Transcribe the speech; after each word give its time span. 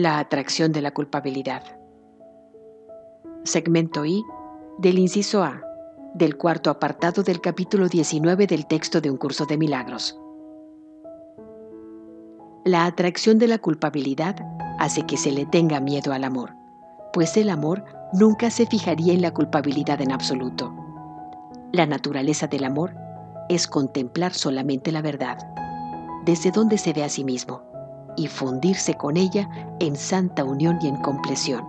La 0.00 0.20
atracción 0.20 0.70
de 0.70 0.80
la 0.80 0.92
culpabilidad. 0.92 1.64
Segmento 3.42 4.06
I 4.06 4.22
del 4.78 4.96
inciso 4.96 5.42
A 5.42 5.60
del 6.14 6.36
cuarto 6.36 6.70
apartado 6.70 7.24
del 7.24 7.40
capítulo 7.40 7.88
19 7.88 8.46
del 8.46 8.68
texto 8.68 9.00
de 9.00 9.10
un 9.10 9.16
curso 9.16 9.44
de 9.44 9.58
milagros. 9.58 10.16
La 12.64 12.86
atracción 12.86 13.40
de 13.40 13.48
la 13.48 13.58
culpabilidad 13.58 14.36
hace 14.78 15.04
que 15.04 15.16
se 15.16 15.32
le 15.32 15.46
tenga 15.46 15.80
miedo 15.80 16.12
al 16.12 16.22
amor, 16.22 16.54
pues 17.12 17.36
el 17.36 17.50
amor 17.50 17.84
nunca 18.12 18.52
se 18.52 18.66
fijaría 18.66 19.14
en 19.14 19.20
la 19.20 19.34
culpabilidad 19.34 20.00
en 20.00 20.12
absoluto. 20.12 20.72
La 21.72 21.86
naturaleza 21.86 22.46
del 22.46 22.62
amor 22.62 22.94
es 23.48 23.66
contemplar 23.66 24.32
solamente 24.32 24.92
la 24.92 25.02
verdad, 25.02 25.38
desde 26.24 26.52
donde 26.52 26.78
se 26.78 26.92
ve 26.92 27.02
a 27.02 27.08
sí 27.08 27.24
mismo, 27.24 27.67
y 28.18 28.26
fundirse 28.26 28.94
con 28.94 29.16
ella 29.16 29.48
en 29.78 29.96
santa 29.96 30.44
unión 30.44 30.78
y 30.82 30.88
en 30.88 30.96
compleción. 30.96 31.64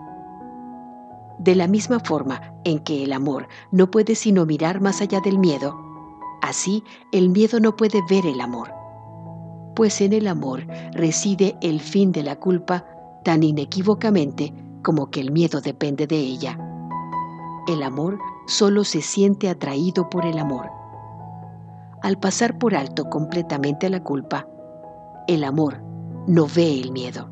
De 1.38 1.56
la 1.56 1.68
misma 1.68 2.00
forma 2.00 2.54
en 2.66 2.80
que 2.80 3.04
el 3.04 3.14
amor 3.14 3.48
no 3.72 3.90
puede 3.92 4.16
sino 4.16 4.46
mirar 4.46 4.82
más 4.82 5.00
allá 5.02 5.22
del 5.22 5.38
miedo, 5.38 5.80
así 6.42 6.84
el 7.12 7.30
miedo 7.30 7.60
no 7.60 7.76
puede 7.76 8.02
ver 8.10 8.26
el 8.26 8.42
amor, 8.42 8.74
pues 9.76 10.02
en 10.02 10.12
el 10.12 10.28
amor 10.28 10.66
reside 10.94 11.56
el 11.62 11.80
fin 11.80 12.12
de 12.12 12.24
la 12.24 12.38
culpa 12.38 12.86
tan 13.24 13.44
inequívocamente 13.44 14.54
como 14.84 15.10
que 15.12 15.22
el 15.22 15.32
miedo 15.32 15.62
depende 15.62 16.08
de 16.08 16.18
ella. 16.18 16.58
El 17.68 17.84
amor 17.84 18.20
solo 18.48 18.84
se 18.84 19.02
siente 19.02 19.50
atraído 19.50 20.10
por 20.10 20.26
el 20.26 20.40
amor. 20.40 20.70
Al 22.02 22.18
pasar 22.18 22.58
por 22.58 22.76
alto 22.76 23.10
completamente 23.10 23.90
la 23.90 24.04
culpa, 24.04 24.48
el 25.28 25.44
amor 25.44 25.89
no 26.28 26.48
ve 26.48 26.80
el 26.80 26.92
miedo. 26.92 27.30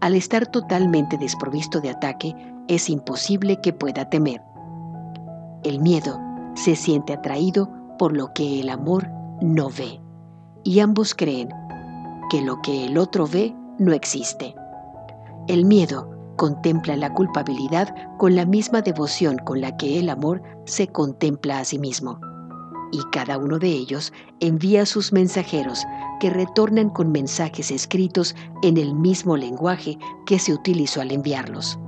Al 0.00 0.14
estar 0.14 0.46
totalmente 0.46 1.16
desprovisto 1.16 1.80
de 1.80 1.90
ataque, 1.90 2.34
es 2.68 2.90
imposible 2.90 3.60
que 3.60 3.72
pueda 3.72 4.08
temer. 4.08 4.42
El 5.62 5.80
miedo 5.80 6.18
se 6.54 6.76
siente 6.76 7.12
atraído 7.12 7.70
por 7.98 8.16
lo 8.16 8.32
que 8.32 8.60
el 8.60 8.68
amor 8.68 9.08
no 9.40 9.68
ve, 9.68 10.00
y 10.64 10.80
ambos 10.80 11.14
creen 11.14 11.48
que 12.30 12.42
lo 12.42 12.60
que 12.62 12.86
el 12.86 12.98
otro 12.98 13.26
ve 13.26 13.54
no 13.78 13.92
existe. 13.92 14.54
El 15.48 15.64
miedo 15.64 16.08
contempla 16.36 16.96
la 16.96 17.12
culpabilidad 17.12 17.94
con 18.18 18.34
la 18.34 18.46
misma 18.46 18.82
devoción 18.82 19.38
con 19.38 19.60
la 19.60 19.76
que 19.76 19.98
el 19.98 20.08
amor 20.08 20.42
se 20.64 20.88
contempla 20.88 21.58
a 21.58 21.64
sí 21.64 21.78
mismo. 21.78 22.18
Y 22.92 23.02
cada 23.10 23.38
uno 23.38 23.58
de 23.58 23.68
ellos 23.68 24.12
envía 24.40 24.86
sus 24.86 25.12
mensajeros 25.12 25.84
que 26.20 26.30
retornan 26.30 26.90
con 26.90 27.10
mensajes 27.10 27.70
escritos 27.70 28.36
en 28.62 28.76
el 28.76 28.94
mismo 28.94 29.36
lenguaje 29.36 29.98
que 30.26 30.38
se 30.38 30.52
utilizó 30.52 31.00
al 31.00 31.10
enviarlos. 31.10 31.78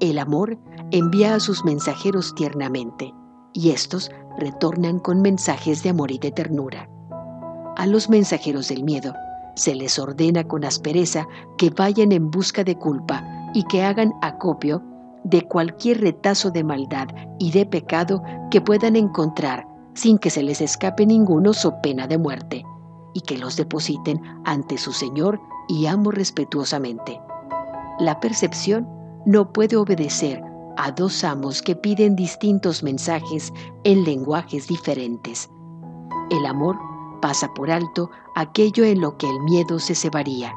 El 0.00 0.18
amor 0.18 0.58
envía 0.92 1.34
a 1.34 1.40
sus 1.40 1.64
mensajeros 1.64 2.34
tiernamente, 2.36 3.12
y 3.52 3.70
estos 3.70 4.10
retornan 4.38 5.00
con 5.00 5.22
mensajes 5.22 5.82
de 5.82 5.90
amor 5.90 6.12
y 6.12 6.18
de 6.18 6.30
ternura. 6.30 6.88
A 7.76 7.86
los 7.86 8.08
mensajeros 8.08 8.68
del 8.68 8.84
miedo 8.84 9.14
se 9.56 9.74
les 9.74 9.98
ordena 9.98 10.44
con 10.44 10.64
aspereza 10.64 11.26
que 11.56 11.70
vayan 11.70 12.12
en 12.12 12.30
busca 12.30 12.62
de 12.62 12.76
culpa 12.76 13.24
y 13.54 13.64
que 13.64 13.82
hagan 13.82 14.12
acopio 14.22 14.82
de 15.24 15.42
cualquier 15.42 16.00
retazo 16.00 16.50
de 16.50 16.64
maldad 16.64 17.08
y 17.38 17.50
de 17.52 17.66
pecado 17.66 18.22
que 18.50 18.60
puedan 18.60 18.96
encontrar 18.96 19.66
sin 19.94 20.18
que 20.18 20.30
se 20.30 20.42
les 20.42 20.60
escape 20.60 21.06
ninguno 21.06 21.52
so 21.52 21.80
pena 21.82 22.06
de 22.06 22.18
muerte, 22.18 22.64
y 23.14 23.20
que 23.22 23.36
los 23.36 23.56
depositen 23.56 24.20
ante 24.44 24.78
su 24.78 24.92
Señor 24.92 25.40
y 25.68 25.86
amo 25.86 26.12
respetuosamente. 26.12 27.20
La 27.98 28.20
percepción 28.20 28.88
no 29.26 29.52
puede 29.52 29.76
obedecer 29.76 30.40
a 30.76 30.92
dos 30.92 31.24
amos 31.24 31.60
que 31.60 31.74
piden 31.74 32.14
distintos 32.14 32.84
mensajes 32.84 33.52
en 33.82 34.04
lenguajes 34.04 34.68
diferentes. 34.68 35.50
El 36.30 36.46
amor 36.46 36.78
pasa 37.20 37.52
por 37.54 37.70
alto 37.70 38.10
aquello 38.36 38.84
en 38.84 39.00
lo 39.00 39.16
que 39.16 39.28
el 39.28 39.40
miedo 39.40 39.80
se 39.80 39.96
cebaría. 39.96 40.52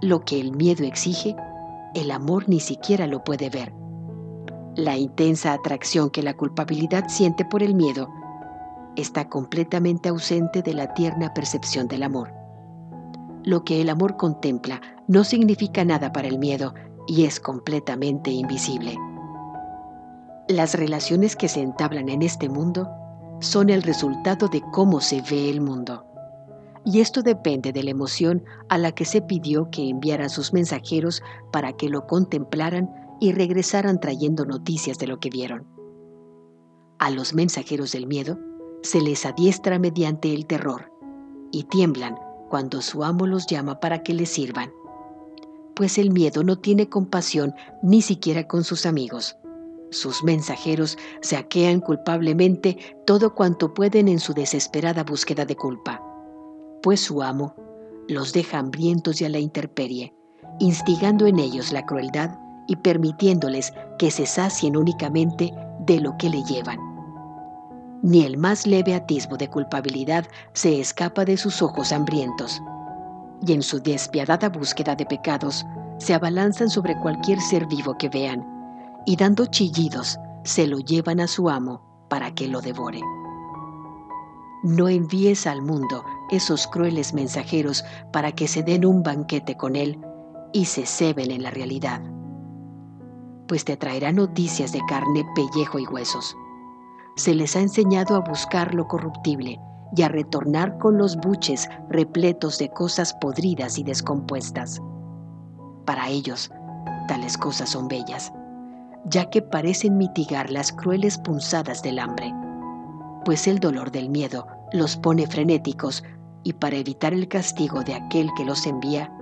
Lo 0.00 0.20
que 0.20 0.40
el 0.40 0.52
miedo 0.52 0.84
exige, 0.84 1.34
el 1.96 2.10
amor 2.10 2.46
ni 2.46 2.60
siquiera 2.60 3.06
lo 3.06 3.24
puede 3.24 3.48
ver. 3.48 3.72
La 4.76 4.98
intensa 4.98 5.54
atracción 5.54 6.10
que 6.10 6.22
la 6.22 6.36
culpabilidad 6.36 7.08
siente 7.08 7.46
por 7.46 7.62
el 7.62 7.74
miedo 7.74 8.10
está 8.96 9.30
completamente 9.30 10.10
ausente 10.10 10.60
de 10.60 10.74
la 10.74 10.92
tierna 10.92 11.32
percepción 11.32 11.88
del 11.88 12.02
amor. 12.02 12.34
Lo 13.44 13.64
que 13.64 13.80
el 13.80 13.88
amor 13.88 14.18
contempla 14.18 14.82
no 15.08 15.24
significa 15.24 15.86
nada 15.86 16.12
para 16.12 16.28
el 16.28 16.38
miedo 16.38 16.74
y 17.06 17.24
es 17.24 17.40
completamente 17.40 18.30
invisible. 18.30 18.94
Las 20.48 20.74
relaciones 20.74 21.34
que 21.34 21.48
se 21.48 21.62
entablan 21.62 22.10
en 22.10 22.20
este 22.20 22.50
mundo 22.50 22.90
son 23.40 23.70
el 23.70 23.82
resultado 23.82 24.48
de 24.48 24.62
cómo 24.70 25.00
se 25.00 25.22
ve 25.22 25.48
el 25.48 25.62
mundo. 25.62 26.04
Y 26.86 27.00
esto 27.00 27.22
depende 27.22 27.72
de 27.72 27.82
la 27.82 27.90
emoción 27.90 28.44
a 28.68 28.78
la 28.78 28.92
que 28.92 29.04
se 29.04 29.20
pidió 29.20 29.68
que 29.72 29.88
enviaran 29.88 30.30
sus 30.30 30.52
mensajeros 30.52 31.20
para 31.50 31.72
que 31.72 31.88
lo 31.88 32.06
contemplaran 32.06 32.88
y 33.20 33.32
regresaran 33.32 33.98
trayendo 33.98 34.44
noticias 34.44 34.96
de 34.96 35.08
lo 35.08 35.18
que 35.18 35.28
vieron. 35.28 35.66
A 37.00 37.10
los 37.10 37.34
mensajeros 37.34 37.90
del 37.90 38.06
miedo 38.06 38.38
se 38.82 39.00
les 39.00 39.26
adiestra 39.26 39.80
mediante 39.80 40.32
el 40.32 40.46
terror 40.46 40.92
y 41.50 41.64
tiemblan 41.64 42.16
cuando 42.48 42.80
su 42.80 43.02
amo 43.02 43.26
los 43.26 43.48
llama 43.48 43.80
para 43.80 44.04
que 44.04 44.14
les 44.14 44.30
sirvan. 44.30 44.70
Pues 45.74 45.98
el 45.98 46.12
miedo 46.12 46.44
no 46.44 46.60
tiene 46.60 46.88
compasión 46.88 47.52
ni 47.82 48.00
siquiera 48.00 48.46
con 48.46 48.62
sus 48.62 48.86
amigos. 48.86 49.36
Sus 49.90 50.22
mensajeros 50.22 50.98
saquean 51.20 51.80
culpablemente 51.80 52.96
todo 53.06 53.34
cuanto 53.34 53.74
pueden 53.74 54.06
en 54.06 54.20
su 54.20 54.34
desesperada 54.34 55.02
búsqueda 55.02 55.44
de 55.44 55.56
culpa, 55.56 56.00
pues 56.82 57.00
su 57.00 57.22
amo 57.22 57.54
los 58.08 58.32
deja 58.32 58.58
hambrientos 58.58 59.20
y 59.20 59.24
a 59.24 59.28
la 59.28 59.38
intemperie, 59.38 60.14
instigando 60.60 61.26
en 61.26 61.38
ellos 61.38 61.72
la 61.72 61.84
crueldad 61.84 62.38
y 62.68 62.76
permitiéndoles 62.76 63.72
que 63.98 64.10
se 64.10 64.26
sacien 64.26 64.76
únicamente 64.76 65.52
de 65.80 66.00
lo 66.00 66.16
que 66.16 66.30
le 66.30 66.42
llevan. 66.44 66.78
Ni 68.02 68.24
el 68.24 68.36
más 68.36 68.66
leve 68.66 68.94
atisbo 68.94 69.36
de 69.36 69.48
culpabilidad 69.48 70.26
se 70.52 70.80
escapa 70.80 71.24
de 71.24 71.36
sus 71.36 71.62
ojos 71.62 71.92
hambrientos, 71.92 72.62
y 73.44 73.52
en 73.52 73.62
su 73.62 73.80
despiadada 73.80 74.48
búsqueda 74.48 74.94
de 74.94 75.06
pecados 75.06 75.64
se 75.98 76.14
abalanzan 76.14 76.70
sobre 76.70 76.98
cualquier 77.00 77.40
ser 77.40 77.66
vivo 77.66 77.96
que 77.98 78.08
vean, 78.08 78.46
y 79.06 79.16
dando 79.16 79.46
chillidos 79.46 80.18
se 80.44 80.66
lo 80.66 80.78
llevan 80.78 81.20
a 81.20 81.26
su 81.26 81.48
amo 81.48 81.80
para 82.08 82.34
que 82.34 82.48
lo 82.48 82.60
devore. 82.60 83.00
No 84.62 84.88
envíes 84.88 85.46
al 85.46 85.62
mundo 85.62 86.04
esos 86.30 86.66
crueles 86.66 87.14
mensajeros 87.14 87.84
para 88.12 88.32
que 88.32 88.48
se 88.48 88.62
den 88.62 88.84
un 88.84 89.02
banquete 89.02 89.56
con 89.56 89.76
él 89.76 90.00
y 90.52 90.64
se 90.66 90.86
ceben 90.86 91.30
en 91.30 91.42
la 91.42 91.50
realidad, 91.50 92.00
pues 93.48 93.64
te 93.64 93.76
traerán 93.76 94.16
noticias 94.16 94.72
de 94.72 94.80
carne, 94.88 95.24
pellejo 95.34 95.78
y 95.78 95.86
huesos. 95.86 96.36
Se 97.16 97.34
les 97.34 97.56
ha 97.56 97.60
enseñado 97.60 98.16
a 98.16 98.20
buscar 98.20 98.74
lo 98.74 98.88
corruptible 98.88 99.58
y 99.96 100.02
a 100.02 100.08
retornar 100.08 100.78
con 100.78 100.98
los 100.98 101.16
buches 101.16 101.68
repletos 101.88 102.58
de 102.58 102.68
cosas 102.70 103.14
podridas 103.14 103.78
y 103.78 103.84
descompuestas. 103.84 104.80
Para 105.84 106.08
ellos, 106.08 106.50
tales 107.08 107.38
cosas 107.38 107.70
son 107.70 107.88
bellas 107.88 108.32
ya 109.08 109.30
que 109.30 109.40
parecen 109.40 109.96
mitigar 109.98 110.50
las 110.50 110.72
crueles 110.72 111.18
punzadas 111.18 111.82
del 111.82 111.98
hambre, 111.98 112.34
pues 113.24 113.46
el 113.46 113.60
dolor 113.60 113.90
del 113.92 114.08
miedo 114.08 114.46
los 114.72 114.96
pone 114.96 115.26
frenéticos 115.26 116.02
y 116.42 116.52
para 116.52 116.76
evitar 116.76 117.12
el 117.12 117.28
castigo 117.28 117.82
de 117.82 117.94
aquel 117.94 118.30
que 118.36 118.44
los 118.44 118.66
envía, 118.66 119.12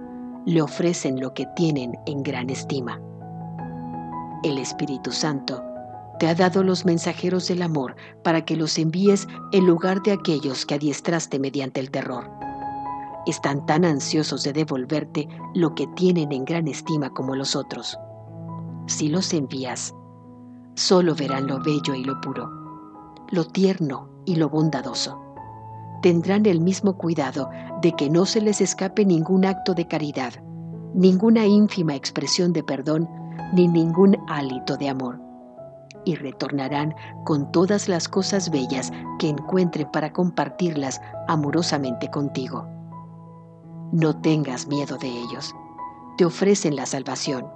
le 0.46 0.60
ofrecen 0.60 1.20
lo 1.20 1.32
que 1.32 1.46
tienen 1.56 1.98
en 2.06 2.22
gran 2.22 2.50
estima. 2.50 3.00
El 4.42 4.58
Espíritu 4.58 5.10
Santo 5.10 5.62
te 6.18 6.28
ha 6.28 6.34
dado 6.34 6.62
los 6.62 6.84
mensajeros 6.84 7.48
del 7.48 7.62
amor 7.62 7.96
para 8.22 8.44
que 8.44 8.56
los 8.56 8.78
envíes 8.78 9.26
en 9.52 9.66
lugar 9.66 10.02
de 10.02 10.12
aquellos 10.12 10.66
que 10.66 10.74
adiestraste 10.74 11.38
mediante 11.38 11.80
el 11.80 11.90
terror. 11.90 12.30
Están 13.26 13.64
tan 13.64 13.84
ansiosos 13.84 14.44
de 14.44 14.52
devolverte 14.52 15.28
lo 15.54 15.74
que 15.74 15.86
tienen 15.88 16.30
en 16.30 16.44
gran 16.44 16.68
estima 16.68 17.10
como 17.10 17.34
los 17.34 17.56
otros 17.56 17.98
si 18.86 19.08
los 19.08 19.32
envías, 19.32 19.94
solo 20.74 21.14
verán 21.14 21.46
lo 21.46 21.58
bello 21.62 21.94
y 21.94 22.04
lo 22.04 22.20
puro, 22.20 22.50
lo 23.30 23.46
tierno 23.46 24.08
y 24.26 24.36
lo 24.36 24.48
bondadoso. 24.50 25.18
Tendrán 26.04 26.44
el 26.44 26.60
mismo 26.60 26.98
cuidado 26.98 27.48
de 27.80 27.92
que 27.92 28.10
no 28.10 28.26
se 28.26 28.42
les 28.42 28.60
escape 28.60 29.06
ningún 29.06 29.46
acto 29.46 29.72
de 29.72 29.88
caridad, 29.88 30.34
ninguna 30.92 31.46
ínfima 31.46 31.94
expresión 31.94 32.52
de 32.52 32.62
perdón, 32.62 33.08
ni 33.54 33.68
ningún 33.68 34.18
hálito 34.28 34.76
de 34.76 34.90
amor. 34.90 35.18
Y 36.04 36.16
retornarán 36.16 36.94
con 37.24 37.50
todas 37.52 37.88
las 37.88 38.06
cosas 38.06 38.50
bellas 38.50 38.92
que 39.18 39.30
encuentren 39.30 39.90
para 39.90 40.12
compartirlas 40.12 41.00
amorosamente 41.26 42.10
contigo. 42.10 42.68
No 43.90 44.20
tengas 44.20 44.66
miedo 44.66 44.98
de 44.98 45.08
ellos 45.08 45.54
te 46.18 46.26
ofrecen 46.26 46.76
la 46.76 46.84
salvación. 46.84 47.46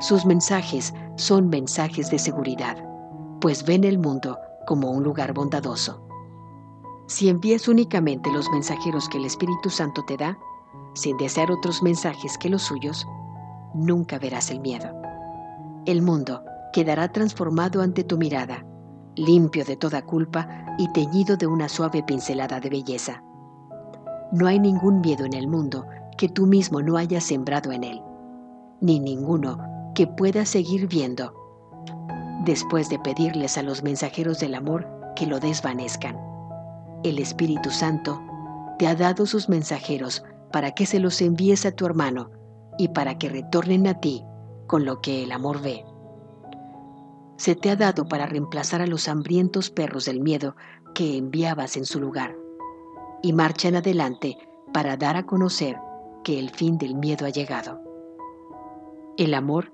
Sus 0.00 0.24
mensajes 0.24 0.94
son 1.16 1.48
mensajes 1.48 2.08
de 2.10 2.20
seguridad, 2.20 2.76
pues 3.40 3.64
ven 3.64 3.82
el 3.82 3.98
mundo 3.98 4.38
como 4.64 4.92
un 4.92 5.02
lugar 5.02 5.32
bondadoso. 5.34 6.09
Si 7.10 7.28
envías 7.28 7.66
únicamente 7.66 8.30
los 8.30 8.48
mensajeros 8.50 9.08
que 9.08 9.18
el 9.18 9.24
Espíritu 9.24 9.68
Santo 9.68 10.04
te 10.04 10.16
da, 10.16 10.38
sin 10.94 11.16
desear 11.16 11.50
otros 11.50 11.82
mensajes 11.82 12.38
que 12.38 12.48
los 12.48 12.62
suyos, 12.62 13.04
nunca 13.74 14.20
verás 14.20 14.48
el 14.52 14.60
miedo. 14.60 14.86
El 15.86 16.02
mundo 16.02 16.44
quedará 16.72 17.10
transformado 17.10 17.82
ante 17.82 18.04
tu 18.04 18.16
mirada, 18.16 18.64
limpio 19.16 19.64
de 19.64 19.76
toda 19.76 20.02
culpa 20.02 20.46
y 20.78 20.86
teñido 20.92 21.36
de 21.36 21.48
una 21.48 21.68
suave 21.68 22.04
pincelada 22.04 22.60
de 22.60 22.70
belleza. 22.70 23.24
No 24.30 24.46
hay 24.46 24.60
ningún 24.60 25.00
miedo 25.00 25.24
en 25.24 25.34
el 25.34 25.48
mundo 25.48 25.86
que 26.16 26.28
tú 26.28 26.46
mismo 26.46 26.80
no 26.80 26.96
hayas 26.96 27.24
sembrado 27.24 27.72
en 27.72 27.82
él, 27.82 28.00
ni 28.80 29.00
ninguno 29.00 29.58
que 29.96 30.06
puedas 30.06 30.48
seguir 30.48 30.86
viendo, 30.86 31.34
después 32.44 32.88
de 32.88 33.00
pedirles 33.00 33.58
a 33.58 33.64
los 33.64 33.82
mensajeros 33.82 34.38
del 34.38 34.54
amor 34.54 34.86
que 35.16 35.26
lo 35.26 35.40
desvanezcan. 35.40 36.29
El 37.02 37.18
Espíritu 37.18 37.70
Santo 37.70 38.20
te 38.78 38.86
ha 38.86 38.94
dado 38.94 39.24
sus 39.24 39.48
mensajeros 39.48 40.22
para 40.52 40.72
que 40.72 40.84
se 40.84 41.00
los 41.00 41.22
envíes 41.22 41.64
a 41.64 41.72
tu 41.72 41.86
hermano 41.86 42.30
y 42.76 42.88
para 42.88 43.16
que 43.16 43.28
retornen 43.28 43.86
a 43.86 44.00
ti 44.00 44.22
con 44.66 44.84
lo 44.84 45.00
que 45.00 45.24
el 45.24 45.32
amor 45.32 45.62
ve. 45.62 45.84
Se 47.36 47.54
te 47.54 47.70
ha 47.70 47.76
dado 47.76 48.06
para 48.06 48.26
reemplazar 48.26 48.82
a 48.82 48.86
los 48.86 49.08
hambrientos 49.08 49.70
perros 49.70 50.04
del 50.04 50.20
miedo 50.20 50.56
que 50.94 51.16
enviabas 51.16 51.78
en 51.78 51.86
su 51.86 52.00
lugar 52.00 52.36
y 53.22 53.32
marchan 53.32 53.76
adelante 53.76 54.36
para 54.72 54.98
dar 54.98 55.16
a 55.16 55.24
conocer 55.24 55.78
que 56.22 56.38
el 56.38 56.50
fin 56.50 56.76
del 56.76 56.96
miedo 56.96 57.24
ha 57.24 57.30
llegado. 57.30 57.80
El 59.16 59.32
amor 59.32 59.72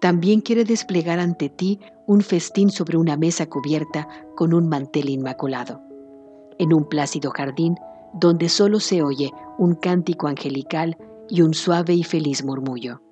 también 0.00 0.42
quiere 0.42 0.64
desplegar 0.64 1.20
ante 1.20 1.48
ti 1.48 1.80
un 2.06 2.20
festín 2.20 2.70
sobre 2.70 2.98
una 2.98 3.16
mesa 3.16 3.46
cubierta 3.46 4.08
con 4.36 4.52
un 4.52 4.68
mantel 4.68 5.08
inmaculado, 5.08 5.80
en 6.58 6.72
un 6.72 6.84
plácido 6.84 7.30
jardín 7.30 7.76
donde 8.12 8.48
solo 8.48 8.80
se 8.80 9.02
oye 9.02 9.32
un 9.58 9.74
cántico 9.74 10.26
angelical 10.26 10.96
y 11.28 11.42
un 11.42 11.54
suave 11.54 11.94
y 11.94 12.04
feliz 12.04 12.44
murmullo. 12.44 13.02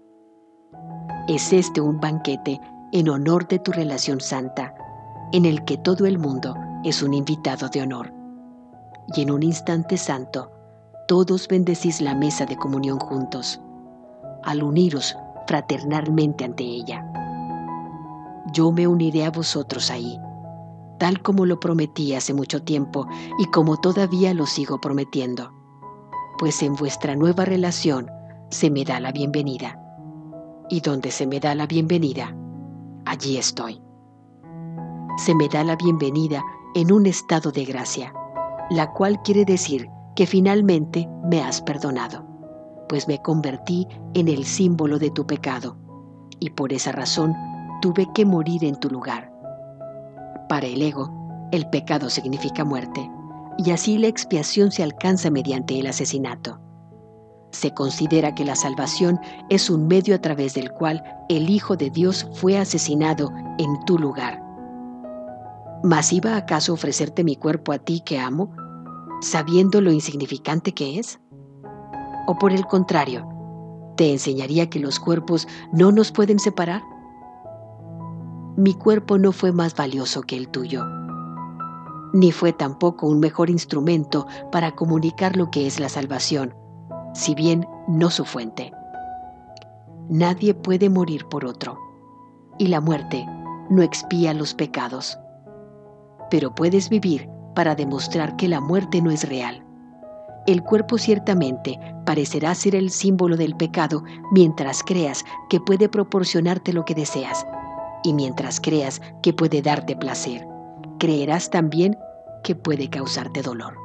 Es 1.29 1.53
este 1.53 1.81
un 1.81 2.01
banquete 2.01 2.61
en 2.93 3.09
honor 3.09 3.49
de 3.49 3.59
tu 3.59 3.73
relación 3.73 4.21
santa, 4.21 4.75
en 5.33 5.45
el 5.47 5.65
que 5.65 5.77
todo 5.77 6.07
el 6.07 6.19
mundo 6.19 6.55
es 6.85 7.03
un 7.03 7.15
invitado 7.15 7.69
de 7.69 7.83
honor. 7.83 8.13
Y 9.17 9.23
en 9.23 9.31
un 9.31 9.43
instante 9.43 9.97
santo, 9.97 10.51
todos 11.09 11.49
bendecís 11.49 12.01
la 12.01 12.15
mesa 12.15 12.47
de 12.47 12.57
comunión 12.57 12.99
juntos, 12.99 13.61
al 14.43 14.63
uniros 14.63 15.17
fraternalmente 15.47 16.45
ante 16.45 16.65
ella. 16.65 17.05
Yo 18.53 18.71
me 18.71 18.87
uniré 18.87 19.25
a 19.25 19.31
vosotros 19.31 19.91
ahí, 19.91 20.19
tal 20.99 21.23
como 21.23 21.47
lo 21.47 21.61
prometí 21.61 22.15
hace 22.15 22.35
mucho 22.35 22.63
tiempo 22.63 23.07
y 23.39 23.47
como 23.47 23.77
todavía 23.79 24.35
lo 24.35 24.47
sigo 24.47 24.81
prometiendo, 24.81 25.53
pues 26.39 26.63
en 26.63 26.75
vuestra 26.75 27.17
nueva 27.17 27.45
relación 27.45 28.11
se 28.51 28.71
me 28.71 28.85
da 28.85 29.01
la 29.01 29.13
bienvenida. 29.13 29.81
Y 30.69 30.81
donde 30.81 31.11
se 31.11 31.27
me 31.27 31.41
da 31.41 31.55
la 31.55 31.67
bienvenida, 31.67 32.35
allí 33.05 33.37
estoy. 33.37 33.83
Se 35.19 35.35
me 35.35 35.49
da 35.49 35.63
la 35.63 35.77
bienvenida 35.77 36.43
en 36.75 36.91
un 36.91 37.07
estado 37.07 37.51
de 37.53 37.65
gracia, 37.65 38.13
la 38.71 38.93
cual 38.93 39.21
quiere 39.23 39.45
decir 39.45 39.89
que 40.17 40.27
finalmente 40.27 41.09
me 41.25 41.43
has 41.43 41.61
perdonado, 41.61 42.25
pues 42.89 43.09
me 43.09 43.21
convertí 43.21 43.87
en 44.15 44.29
el 44.29 44.45
símbolo 44.45 44.99
de 44.99 45.11
tu 45.11 45.27
pecado, 45.27 45.77
y 46.41 46.51
por 46.51 46.73
esa 46.73 46.93
razón 46.93 47.35
tuve 47.83 48.07
que 48.15 48.25
morir 48.25 48.65
en 48.65 48.79
tu 48.81 48.89
lugar. 48.89 49.34
Para 50.49 50.67
el 50.67 50.83
ego, 50.83 51.11
el 51.53 51.69
pecado 51.71 52.11
significa 52.11 52.65
muerte, 52.65 53.11
y 53.59 53.71
así 53.71 53.99
la 53.99 54.09
expiación 54.09 54.73
se 54.73 54.83
alcanza 54.83 55.31
mediante 55.31 55.79
el 55.79 55.87
asesinato. 55.87 56.61
Se 57.53 57.73
considera 57.73 58.35
que 58.35 58.45
la 58.45 58.57
salvación 58.57 59.21
es 59.49 59.71
un 59.71 59.87
medio 59.87 60.15
a 60.17 60.21
través 60.21 60.55
del 60.55 60.73
cual 60.73 61.03
el 61.29 61.49
Hijo 61.49 61.77
de 61.77 61.91
Dios 61.91 62.29
fue 62.35 62.59
asesinado 62.59 63.33
en 63.59 63.85
tu 63.85 63.99
lugar. 63.99 64.43
¿Mas 65.85 66.13
iba 66.13 66.37
acaso 66.37 66.73
ofrecerte 66.73 67.23
mi 67.23 67.37
cuerpo 67.37 67.73
a 67.73 67.79
ti 67.79 68.01
que 68.05 68.19
amo 68.19 68.51
sabiendo 69.21 69.81
lo 69.81 69.93
insignificante 69.93 70.73
que 70.73 70.99
es? 70.99 71.21
¿O 72.27 72.37
por 72.39 72.53
el 72.53 72.67
contrario, 72.67 73.27
te 73.97 74.11
enseñaría 74.11 74.69
que 74.69 74.81
los 74.81 74.99
cuerpos 74.99 75.47
no 75.73 75.93
nos 75.93 76.11
pueden 76.11 76.39
separar? 76.39 76.83
Mi 78.57 78.75
cuerpo 78.75 79.19
no 79.19 79.33
fue 79.33 79.51
más 79.51 79.75
valioso 79.75 80.23
que 80.23 80.37
el 80.37 80.47
tuyo, 80.47 80.87
ni 82.13 82.31
fue 82.31 82.53
tampoco 82.53 83.09
un 83.09 83.19
mejor 83.19 83.51
instrumento 83.51 84.29
para 84.53 84.77
comunicar 84.77 85.37
lo 85.37 85.51
que 85.51 85.67
es 85.67 85.81
la 85.81 85.89
salvación, 85.89 86.55
si 87.15 87.35
bien 87.35 87.67
no 87.89 88.11
su 88.11 88.25
fuente. 88.25 88.73
Nadie 90.09 90.55
puede 90.55 90.89
morir 90.89 91.27
por 91.27 91.45
otro, 91.45 91.81
y 92.57 92.69
la 92.69 92.81
muerte 92.81 93.27
no 93.71 93.83
expía 93.83 94.33
los 94.33 94.55
pecados. 94.55 95.19
Pero 96.31 96.55
puedes 96.55 96.89
vivir 96.91 97.29
para 97.57 97.75
demostrar 97.75 98.37
que 98.37 98.47
la 98.47 98.61
muerte 98.61 99.03
no 99.03 99.11
es 99.11 99.29
real. 99.29 99.67
El 100.47 100.63
cuerpo 100.63 100.97
ciertamente 100.97 101.81
parecerá 102.07 102.55
ser 102.55 102.77
el 102.77 102.91
símbolo 102.91 103.37
del 103.37 103.57
pecado 103.57 104.05
mientras 104.31 104.85
creas 104.85 105.25
que 105.49 105.59
puede 105.59 105.89
proporcionarte 105.89 106.73
lo 106.73 106.85
que 106.85 106.95
deseas 106.95 107.45
y 108.05 108.13
mientras 108.13 108.61
creas 108.61 109.03
que 109.23 109.33
puede 109.33 109.63
darte 109.63 109.97
placer. 109.97 110.47
Creerás 110.99 111.51
también 111.51 111.97
que 112.45 112.55
puede 112.55 112.89
causarte 112.89 113.43
dolor. 113.43 113.77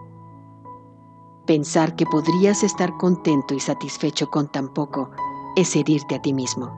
Pensar 1.47 1.95
que 1.95 2.05
podrías 2.05 2.61
estar 2.61 2.95
contento 2.97 3.55
y 3.55 3.59
satisfecho 3.59 4.29
con 4.29 4.51
tan 4.51 4.71
poco 4.71 5.09
es 5.55 5.75
herirte 5.75 6.15
a 6.15 6.21
ti 6.21 6.33
mismo. 6.33 6.71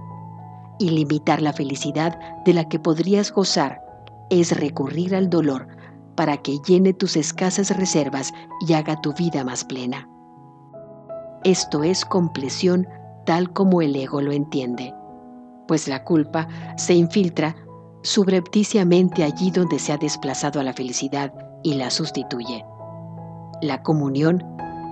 Y 0.79 0.91
limitar 0.91 1.41
la 1.41 1.51
felicidad 1.51 2.17
de 2.45 2.53
la 2.53 2.69
que 2.69 2.79
podrías 2.79 3.33
gozar 3.33 3.81
es 4.29 4.57
recurrir 4.57 5.13
al 5.13 5.29
dolor 5.29 5.67
para 6.15 6.37
que 6.37 6.59
llene 6.59 6.93
tus 6.93 7.17
escasas 7.17 7.75
reservas 7.75 8.33
y 8.65 8.73
haga 8.73 9.01
tu 9.01 9.13
vida 9.13 9.43
más 9.43 9.65
plena. 9.65 10.07
Esto 11.43 11.83
es 11.83 12.05
compleción 12.05 12.87
tal 13.25 13.51
como 13.51 13.81
el 13.81 13.95
ego 13.95 14.21
lo 14.21 14.31
entiende, 14.31 14.93
pues 15.71 15.87
la 15.87 16.03
culpa 16.03 16.49
se 16.75 16.93
infiltra 16.95 17.55
subrepticiamente 18.03 19.23
allí 19.23 19.51
donde 19.51 19.79
se 19.79 19.93
ha 19.93 19.97
desplazado 19.97 20.59
a 20.59 20.63
la 20.63 20.73
felicidad 20.73 21.33
y 21.63 21.75
la 21.75 21.89
sustituye. 21.89 22.65
La 23.61 23.81
comunión 23.81 24.43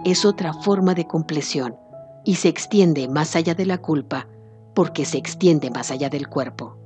es 0.06 0.24
otra 0.24 0.54
forma 0.54 0.94
de 0.96 1.06
compleción 1.06 1.76
y 2.24 2.36
se 2.36 2.48
extiende 2.48 3.10
más 3.10 3.36
allá 3.36 3.56
de 3.56 3.66
la 3.66 3.80
culpa 3.80 4.30
porque 4.74 5.04
se 5.04 5.18
extiende 5.18 5.70
más 5.70 5.92
allá 5.92 6.08
del 6.10 6.30
cuerpo. 6.30 6.78